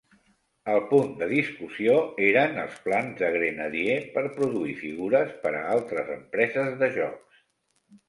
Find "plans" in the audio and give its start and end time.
2.87-3.15